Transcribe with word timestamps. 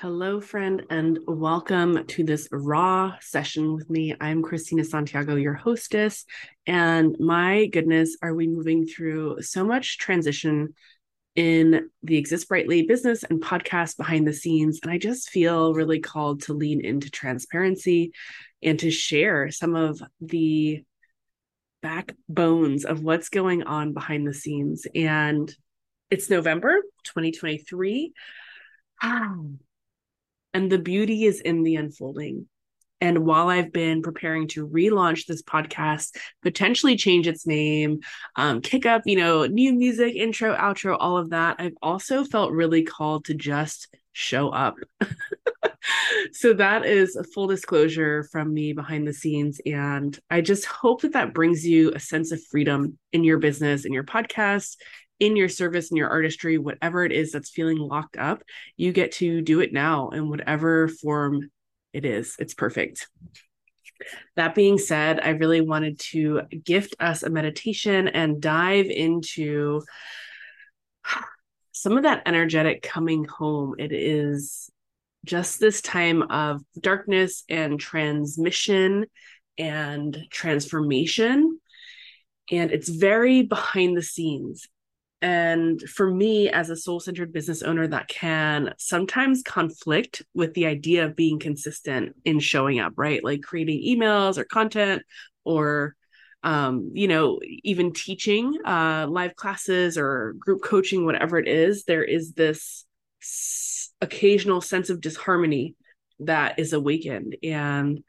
Hello, 0.00 0.40
friend, 0.40 0.84
and 0.90 1.18
welcome 1.26 2.06
to 2.06 2.22
this 2.22 2.46
raw 2.52 3.16
session 3.20 3.74
with 3.74 3.90
me. 3.90 4.14
I'm 4.20 4.44
Christina 4.44 4.84
Santiago, 4.84 5.34
your 5.34 5.54
hostess. 5.54 6.24
And 6.68 7.16
my 7.18 7.66
goodness, 7.66 8.16
are 8.22 8.32
we 8.32 8.46
moving 8.46 8.86
through 8.86 9.42
so 9.42 9.64
much 9.64 9.98
transition 9.98 10.74
in 11.34 11.90
the 12.04 12.16
Exist 12.16 12.48
Brightly 12.48 12.82
business 12.82 13.24
and 13.24 13.42
podcast 13.42 13.96
behind 13.96 14.24
the 14.24 14.32
scenes? 14.32 14.78
And 14.84 14.92
I 14.92 14.98
just 14.98 15.30
feel 15.30 15.74
really 15.74 15.98
called 15.98 16.42
to 16.42 16.52
lean 16.52 16.80
into 16.84 17.10
transparency 17.10 18.12
and 18.62 18.78
to 18.78 18.92
share 18.92 19.50
some 19.50 19.74
of 19.74 20.00
the 20.20 20.84
backbones 21.82 22.84
of 22.84 23.02
what's 23.02 23.30
going 23.30 23.64
on 23.64 23.94
behind 23.94 24.28
the 24.28 24.34
scenes. 24.34 24.86
And 24.94 25.52
it's 26.08 26.30
November 26.30 26.82
2023. 27.02 28.12
Ah. 29.02 29.34
And 30.58 30.72
the 30.72 30.78
beauty 30.80 31.24
is 31.24 31.40
in 31.40 31.62
the 31.62 31.76
unfolding. 31.76 32.48
And 33.00 33.24
while 33.24 33.46
I've 33.46 33.72
been 33.72 34.02
preparing 34.02 34.48
to 34.48 34.66
relaunch 34.66 35.26
this 35.26 35.40
podcast, 35.40 36.16
potentially 36.42 36.96
change 36.96 37.28
its 37.28 37.46
name, 37.46 38.00
um, 38.34 38.60
kick 38.60 38.84
up, 38.84 39.02
you 39.04 39.14
know, 39.14 39.46
new 39.46 39.72
music, 39.72 40.16
intro, 40.16 40.56
outro, 40.56 40.96
all 40.98 41.16
of 41.16 41.30
that, 41.30 41.60
I've 41.60 41.76
also 41.80 42.24
felt 42.24 42.50
really 42.50 42.82
called 42.82 43.26
to 43.26 43.34
just 43.34 43.86
show 44.10 44.48
up. 44.48 44.74
so 46.32 46.54
that 46.54 46.84
is 46.84 47.14
a 47.14 47.22
full 47.22 47.46
disclosure 47.46 48.24
from 48.24 48.52
me 48.52 48.72
behind 48.72 49.06
the 49.06 49.12
scenes. 49.12 49.60
And 49.64 50.18
I 50.28 50.40
just 50.40 50.64
hope 50.64 51.02
that 51.02 51.12
that 51.12 51.34
brings 51.34 51.64
you 51.64 51.92
a 51.92 52.00
sense 52.00 52.32
of 52.32 52.42
freedom 52.46 52.98
in 53.12 53.22
your 53.22 53.38
business, 53.38 53.84
in 53.84 53.92
your 53.92 54.02
podcast, 54.02 54.76
in 55.20 55.36
your 55.36 55.48
service, 55.48 55.90
and 55.90 55.98
your 55.98 56.08
artistry, 56.08 56.58
whatever 56.58 57.04
it 57.04 57.12
is 57.12 57.32
that's 57.32 57.50
feeling 57.50 57.78
locked 57.78 58.16
up, 58.16 58.42
you 58.76 58.92
get 58.92 59.12
to 59.12 59.40
do 59.40 59.60
it 59.60 59.72
now 59.72 60.10
in 60.10 60.28
whatever 60.28 60.88
form 60.88 61.50
it 61.92 62.04
is. 62.04 62.36
It's 62.38 62.54
perfect. 62.54 63.08
That 64.36 64.54
being 64.54 64.78
said, 64.78 65.20
I 65.20 65.30
really 65.30 65.60
wanted 65.60 65.98
to 66.10 66.42
gift 66.64 66.94
us 67.00 67.22
a 67.22 67.30
meditation 67.30 68.08
and 68.08 68.40
dive 68.40 68.86
into 68.86 69.82
some 71.72 71.96
of 71.96 72.04
that 72.04 72.22
energetic 72.26 72.82
coming 72.82 73.24
home. 73.24 73.74
It 73.78 73.92
is 73.92 74.70
just 75.24 75.60
this 75.60 75.80
time 75.82 76.22
of 76.22 76.62
darkness 76.80 77.44
and 77.48 77.78
transmission 77.78 79.06
and 79.58 80.16
transformation. 80.30 81.60
And 82.50 82.70
it's 82.70 82.88
very 82.88 83.42
behind 83.42 83.96
the 83.96 84.02
scenes. 84.02 84.68
And 85.20 85.80
for 85.82 86.08
me, 86.08 86.48
as 86.48 86.70
a 86.70 86.76
soul 86.76 87.00
centered 87.00 87.32
business 87.32 87.62
owner, 87.62 87.88
that 87.88 88.08
can 88.08 88.74
sometimes 88.78 89.42
conflict 89.42 90.22
with 90.32 90.54
the 90.54 90.66
idea 90.66 91.04
of 91.04 91.16
being 91.16 91.40
consistent 91.40 92.14
in 92.24 92.38
showing 92.38 92.78
up, 92.78 92.92
right? 92.96 93.22
Like 93.24 93.42
creating 93.42 93.82
emails 93.84 94.38
or 94.38 94.44
content 94.44 95.02
or 95.44 95.96
um, 96.42 96.92
you 96.94 97.08
know, 97.08 97.40
even 97.64 97.92
teaching 97.92 98.58
uh, 98.64 99.06
live 99.08 99.34
classes 99.34 99.98
or 99.98 100.34
group 100.38 100.62
coaching, 100.62 101.04
whatever 101.04 101.38
it 101.38 101.48
is, 101.48 101.84
there 101.84 102.04
is 102.04 102.32
this 102.32 102.86
occasional 104.00 104.60
sense 104.60 104.90
of 104.90 105.00
disharmony 105.00 105.74
that 106.20 106.58
is 106.58 106.72
awakened. 106.72 107.36
And 107.42 108.04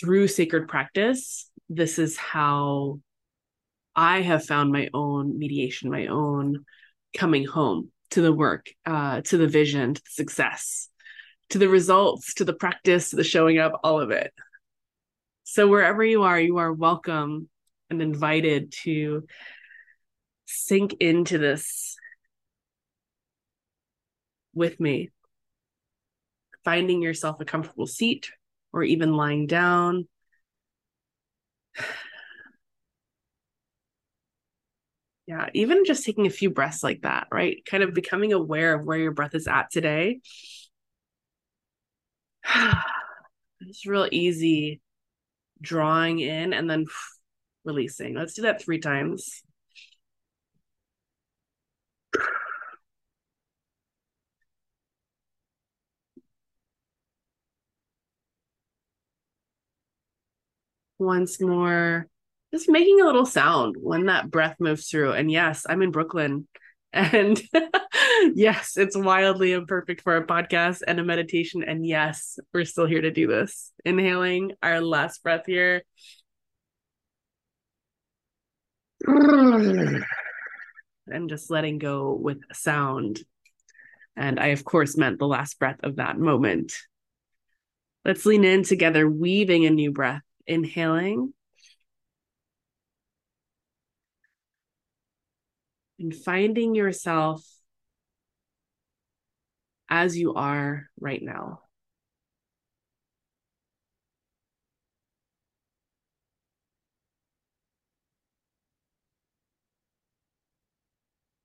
through 0.00 0.28
sacred 0.28 0.68
practice, 0.68 1.48
this 1.68 1.98
is 1.98 2.16
how 2.16 3.00
I 3.98 4.20
have 4.20 4.44
found 4.44 4.70
my 4.70 4.88
own 4.94 5.36
mediation, 5.36 5.90
my 5.90 6.06
own 6.06 6.64
coming 7.16 7.44
home 7.44 7.90
to 8.10 8.22
the 8.22 8.32
work, 8.32 8.66
uh, 8.86 9.22
to 9.22 9.36
the 9.36 9.48
vision, 9.48 9.94
to 9.94 10.00
the 10.00 10.10
success, 10.10 10.88
to 11.48 11.58
the 11.58 11.68
results, 11.68 12.34
to 12.34 12.44
the 12.44 12.52
practice, 12.52 13.10
to 13.10 13.16
the 13.16 13.24
showing 13.24 13.58
up, 13.58 13.80
all 13.82 14.00
of 14.00 14.12
it. 14.12 14.32
So, 15.42 15.66
wherever 15.66 16.04
you 16.04 16.22
are, 16.22 16.38
you 16.38 16.58
are 16.58 16.72
welcome 16.72 17.48
and 17.90 18.00
invited 18.00 18.72
to 18.84 19.24
sink 20.46 20.94
into 21.00 21.38
this 21.38 21.96
with 24.54 24.78
me. 24.78 25.10
Finding 26.64 27.02
yourself 27.02 27.40
a 27.40 27.44
comfortable 27.44 27.88
seat 27.88 28.30
or 28.72 28.84
even 28.84 29.14
lying 29.14 29.48
down 29.48 30.06
Yeah, 35.28 35.50
even 35.52 35.84
just 35.84 36.06
taking 36.06 36.26
a 36.26 36.30
few 36.30 36.48
breaths 36.48 36.82
like 36.82 37.02
that, 37.02 37.26
right? 37.30 37.62
Kind 37.66 37.82
of 37.82 37.92
becoming 37.92 38.32
aware 38.32 38.72
of 38.74 38.86
where 38.86 38.96
your 38.96 39.12
breath 39.12 39.34
is 39.34 39.46
at 39.46 39.70
today. 39.70 40.20
it's 43.60 43.86
real 43.86 44.08
easy 44.10 44.80
drawing 45.62 46.20
in 46.20 46.52
and 46.52 46.70
then 46.70 46.86
releasing. 47.64 48.14
Let's 48.14 48.34
do 48.34 48.42
that 48.42 48.62
three 48.62 48.80
times. 48.80 49.42
Once 60.98 61.40
more 61.40 62.08
just 62.52 62.68
making 62.68 63.00
a 63.00 63.04
little 63.04 63.26
sound 63.26 63.76
when 63.78 64.06
that 64.06 64.30
breath 64.30 64.56
moves 64.58 64.88
through. 64.88 65.12
And 65.12 65.30
yes, 65.30 65.66
I'm 65.68 65.82
in 65.82 65.90
Brooklyn. 65.90 66.46
And 66.90 67.38
yes, 68.34 68.78
it's 68.78 68.96
wildly 68.96 69.52
imperfect 69.52 70.00
for 70.00 70.16
a 70.16 70.26
podcast 70.26 70.80
and 70.88 70.98
a 70.98 71.04
meditation. 71.04 71.62
And 71.62 71.84
yes, 71.84 72.38
we're 72.54 72.64
still 72.64 72.86
here 72.86 73.02
to 73.02 73.10
do 73.10 73.26
this. 73.26 73.72
Inhaling 73.84 74.52
our 74.62 74.80
last 74.80 75.22
breath 75.22 75.42
here. 75.46 75.82
And 79.06 80.04
just 81.28 81.50
letting 81.50 81.78
go 81.78 82.14
with 82.14 82.40
sound. 82.54 83.20
And 84.16 84.40
I, 84.40 84.46
of 84.48 84.64
course, 84.64 84.96
meant 84.96 85.18
the 85.18 85.26
last 85.26 85.58
breath 85.58 85.80
of 85.82 85.96
that 85.96 86.18
moment. 86.18 86.72
Let's 88.06 88.24
lean 88.24 88.44
in 88.44 88.62
together, 88.62 89.06
weaving 89.08 89.66
a 89.66 89.70
new 89.70 89.92
breath. 89.92 90.22
Inhaling 90.46 91.34
and 95.98 96.14
finding 96.14 96.74
yourself 96.74 97.44
as 99.88 100.16
you 100.16 100.34
are 100.34 100.88
right 101.00 101.22
now. 101.22 101.60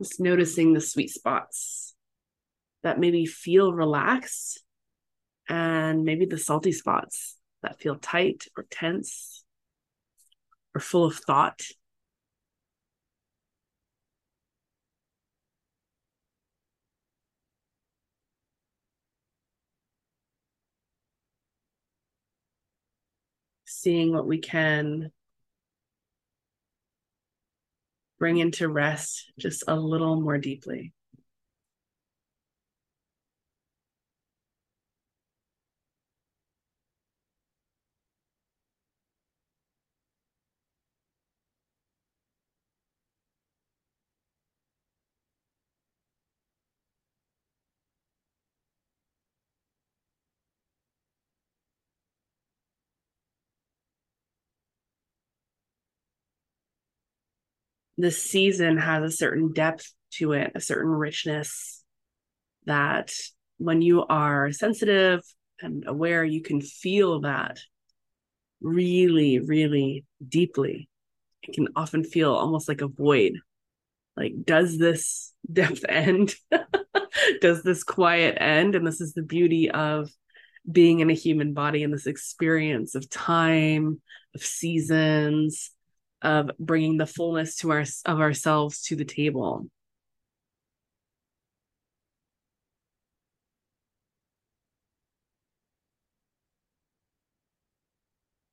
Just 0.00 0.20
noticing 0.20 0.72
the 0.72 0.80
sweet 0.80 1.10
spots 1.10 1.94
that 2.82 2.98
maybe 2.98 3.24
feel 3.24 3.72
relaxed 3.72 4.64
and 5.48 6.04
maybe 6.04 6.26
the 6.26 6.38
salty 6.38 6.72
spots 6.72 7.38
that 7.62 7.80
feel 7.80 7.96
tight 7.96 8.46
or 8.56 8.66
tense 8.68 9.44
or 10.74 10.80
full 10.80 11.04
of 11.04 11.14
thought. 11.14 11.62
Seeing 23.80 24.12
what 24.12 24.26
we 24.26 24.38
can 24.38 25.10
bring 28.18 28.38
into 28.38 28.68
rest 28.68 29.32
just 29.38 29.64
a 29.66 29.74
little 29.74 30.20
more 30.20 30.38
deeply. 30.38 30.92
This 58.02 58.20
season 58.20 58.78
has 58.78 59.04
a 59.04 59.16
certain 59.16 59.52
depth 59.52 59.92
to 60.14 60.32
it, 60.32 60.50
a 60.56 60.60
certain 60.60 60.90
richness 60.90 61.84
that 62.66 63.12
when 63.58 63.80
you 63.80 64.04
are 64.04 64.50
sensitive 64.50 65.20
and 65.60 65.84
aware, 65.86 66.24
you 66.24 66.42
can 66.42 66.60
feel 66.60 67.20
that 67.20 67.60
really, 68.60 69.38
really 69.38 70.04
deeply. 70.26 70.88
It 71.44 71.54
can 71.54 71.68
often 71.76 72.02
feel 72.02 72.34
almost 72.34 72.68
like 72.68 72.80
a 72.80 72.88
void. 72.88 73.34
Like, 74.16 74.32
does 74.44 74.78
this 74.78 75.32
depth 75.52 75.84
end? 75.88 76.34
does 77.40 77.62
this 77.62 77.84
quiet 77.84 78.36
end 78.40 78.74
and 78.74 78.84
this 78.84 79.00
is 79.00 79.14
the 79.14 79.22
beauty 79.22 79.70
of 79.70 80.10
being 80.70 80.98
in 80.98 81.08
a 81.08 81.14
human 81.14 81.52
body 81.52 81.84
and 81.84 81.94
this 81.94 82.06
experience 82.06 82.96
of 82.96 83.08
time 83.08 84.00
of 84.34 84.42
seasons 84.42 85.70
of 86.22 86.50
bringing 86.58 86.96
the 86.96 87.06
fullness 87.06 87.56
to 87.56 87.70
our 87.72 87.84
of 88.06 88.20
ourselves 88.20 88.82
to 88.82 88.96
the 88.96 89.04
table. 89.04 89.66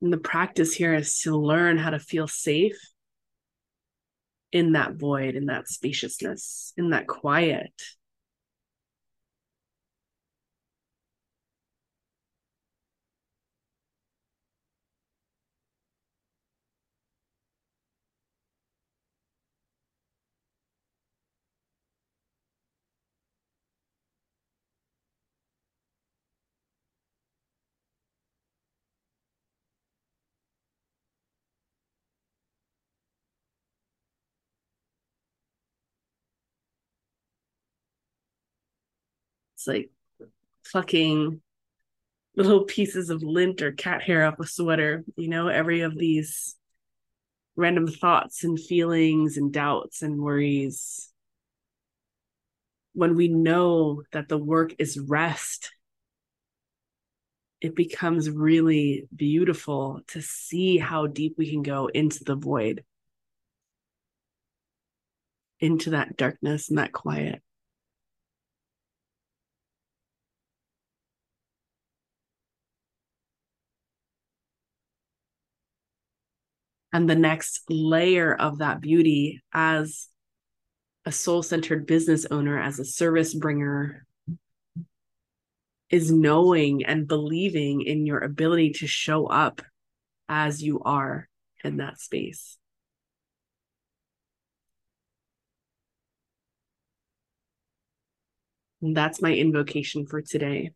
And 0.00 0.12
the 0.12 0.18
practice 0.18 0.74
here 0.74 0.94
is 0.94 1.20
to 1.22 1.36
learn 1.36 1.78
how 1.78 1.90
to 1.90 1.98
feel 1.98 2.28
safe 2.28 2.78
in 4.52 4.72
that 4.72 4.94
void 4.94 5.34
in 5.34 5.46
that 5.46 5.68
spaciousness 5.68 6.72
in 6.76 6.90
that 6.90 7.06
quiet 7.06 7.72
like 39.66 39.90
plucking 40.70 41.40
little 42.36 42.64
pieces 42.64 43.10
of 43.10 43.22
lint 43.22 43.62
or 43.62 43.72
cat 43.72 44.02
hair 44.02 44.24
off 44.24 44.38
a 44.38 44.46
sweater, 44.46 45.04
you 45.16 45.28
know, 45.28 45.48
every 45.48 45.80
of 45.80 45.96
these 45.96 46.56
random 47.56 47.88
thoughts 47.88 48.44
and 48.44 48.60
feelings 48.60 49.36
and 49.36 49.52
doubts 49.52 50.02
and 50.02 50.18
worries. 50.18 51.10
When 52.92 53.16
we 53.16 53.28
know 53.28 54.02
that 54.12 54.28
the 54.28 54.38
work 54.38 54.74
is 54.78 54.98
rest, 54.98 55.72
it 57.60 57.74
becomes 57.74 58.28
really 58.30 59.08
beautiful 59.14 60.02
to 60.08 60.20
see 60.20 60.76
how 60.76 61.06
deep 61.06 61.34
we 61.38 61.50
can 61.50 61.62
go 61.62 61.86
into 61.86 62.22
the 62.24 62.36
void, 62.36 62.84
into 65.60 65.90
that 65.90 66.16
darkness 66.16 66.68
and 66.68 66.78
that 66.78 66.92
quiet. 66.92 67.42
And 76.96 77.10
the 77.10 77.14
next 77.14 77.60
layer 77.68 78.34
of 78.34 78.60
that 78.60 78.80
beauty 78.80 79.42
as 79.52 80.08
a 81.04 81.12
soul 81.12 81.42
centered 81.42 81.86
business 81.86 82.24
owner, 82.30 82.58
as 82.58 82.78
a 82.78 82.86
service 82.86 83.34
bringer, 83.34 84.06
is 85.90 86.10
knowing 86.10 86.86
and 86.86 87.06
believing 87.06 87.82
in 87.82 88.06
your 88.06 88.20
ability 88.20 88.70
to 88.70 88.86
show 88.86 89.26
up 89.26 89.60
as 90.30 90.62
you 90.62 90.80
are 90.84 91.28
in 91.62 91.76
that 91.76 92.00
space. 92.00 92.56
And 98.80 98.96
that's 98.96 99.20
my 99.20 99.34
invocation 99.34 100.06
for 100.06 100.22
today. 100.22 100.70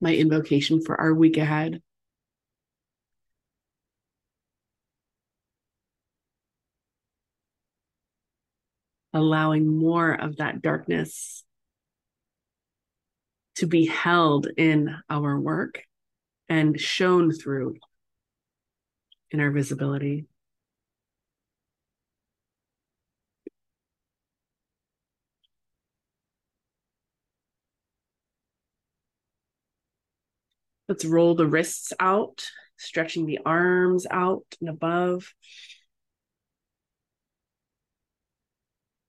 My 0.00 0.14
invocation 0.14 0.80
for 0.80 1.00
our 1.00 1.12
week 1.12 1.38
ahead. 1.38 1.82
Allowing 9.12 9.66
more 9.66 10.12
of 10.12 10.36
that 10.36 10.62
darkness 10.62 11.44
to 13.56 13.66
be 13.66 13.86
held 13.86 14.48
in 14.56 14.94
our 15.10 15.38
work 15.38 15.82
and 16.48 16.80
shown 16.80 17.32
through 17.32 17.76
in 19.30 19.40
our 19.40 19.50
visibility. 19.50 20.26
Let's 30.88 31.04
roll 31.04 31.34
the 31.34 31.46
wrists 31.46 31.92
out, 32.00 32.44
stretching 32.76 33.24
the 33.24 33.38
arms 33.46 34.06
out 34.10 34.44
and 34.60 34.68
above. 34.68 35.32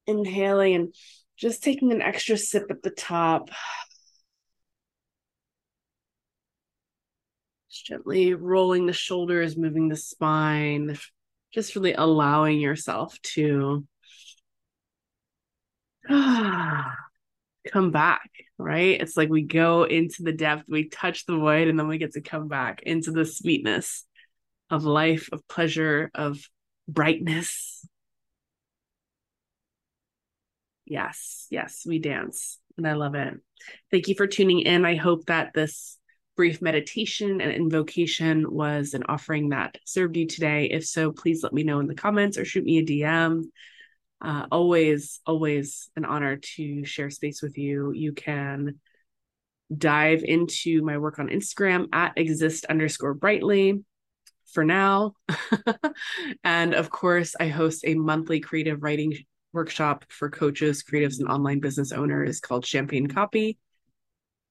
Inhaling 0.08 0.76
and 0.76 0.96
just 1.38 1.64
taking 1.64 1.92
an 1.92 2.02
extra 2.02 2.38
sip 2.38 2.68
at 2.70 2.82
the 2.82 2.90
top. 2.90 3.50
Just 7.70 7.86
gently 7.86 8.34
rolling 8.34 8.86
the 8.86 8.94
shoulders, 8.94 9.58
moving 9.58 9.90
the 9.90 9.96
spine, 9.96 10.98
just 11.54 11.76
really 11.76 11.94
allowing 11.94 12.60
yourself 12.60 13.20
to 13.22 13.86
come 16.10 17.92
back, 17.92 18.30
right? 18.58 19.00
It's 19.02 19.16
like 19.18 19.30
we 19.30 19.44
go 19.44 19.84
into 19.84 20.24
the 20.24 20.34
depth, 20.34 20.66
we 20.68 20.90
touch 20.90 21.26
the 21.26 21.38
void, 21.38 21.68
and 21.68 21.80
then 21.80 21.88
we 21.88 21.98
get 21.98 22.14
to 22.14 22.22
come 22.22 22.48
back 22.48 22.84
into 22.84 23.12
the 23.12 23.26
sweetness 23.26 24.06
of 24.70 24.84
life, 24.84 25.30
of 25.32 25.48
pleasure, 25.48 26.12
of 26.14 26.40
brightness, 26.88 27.88
Yes, 30.86 31.48
yes, 31.50 31.84
we 31.86 32.00
dance. 32.00 32.60
And 32.78 32.88
I 32.88 32.94
love 32.94 33.16
it. 33.16 33.34
Thank 33.92 34.08
you 34.08 34.16
for 34.16 34.28
tuning 34.28 34.62
in. 34.62 34.86
I 34.86 34.96
hope 34.96 35.26
that 35.26 35.54
this 35.54 35.98
brief 36.36 36.62
meditation 36.62 37.42
and 37.42 37.52
invocation 37.52 38.52
was 38.52 38.94
an 38.94 39.04
offering 39.08 39.50
that 39.50 39.78
served 39.86 40.18
you 40.18 40.28
today. 40.28 40.66
If 40.66 40.86
so, 40.86 41.12
please 41.12 41.44
let 41.44 41.54
me 41.54 41.64
know 41.64 41.80
in 41.80 41.88
the 41.88 41.96
comments 41.96 42.38
or 42.38 42.46
shoot 42.46 42.66
me 42.66 42.80
a 42.80 42.86
DM. 42.86 43.44
Uh, 44.22 44.46
always, 44.52 45.20
always 45.26 45.90
an 45.96 46.06
honor 46.06 46.38
to 46.38 46.86
share 46.86 47.10
space 47.10 47.42
with 47.42 47.58
you. 47.58 47.92
You 47.94 48.14
can 48.14 48.80
dive 49.76 50.24
into 50.24 50.82
my 50.82 50.98
work 50.98 51.20
on 51.20 51.30
Instagram 51.30 51.88
at 51.94 52.14
exist 52.18 52.66
underscore 52.66 53.14
brightly 53.14 53.84
for 54.52 54.64
now. 54.64 55.14
and 56.44 56.74
of 56.74 56.90
course, 56.90 57.36
I 57.40 57.48
host 57.48 57.84
a 57.86 57.96
monthly 57.96 58.40
creative 58.40 58.82
writing 58.82 59.14
workshop 59.54 60.06
for 60.10 60.30
coaches, 60.30 60.84
creatives, 60.84 61.20
and 61.20 61.30
online 61.30 61.60
business 61.60 61.92
owners 61.92 62.40
called 62.40 62.66
Champagne 62.66 63.08
Copy. 63.08 63.58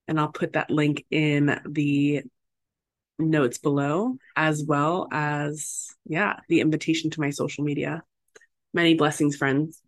And 0.08 0.18
I'll 0.18 0.32
put 0.32 0.54
that 0.54 0.70
link 0.70 1.04
in 1.10 1.60
the 1.68 2.22
notes 3.18 3.58
below, 3.58 4.16
as 4.36 4.64
well 4.64 5.08
as, 5.12 5.88
yeah, 6.06 6.40
the 6.48 6.60
invitation 6.60 7.10
to 7.10 7.20
my 7.20 7.30
social 7.30 7.64
media. 7.64 8.02
Many 8.72 8.94
blessings, 8.94 9.36
friends. 9.36 9.82